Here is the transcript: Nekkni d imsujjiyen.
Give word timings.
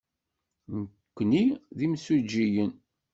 Nekkni 0.79 1.45
d 1.77 1.79
imsujjiyen. 1.85 2.71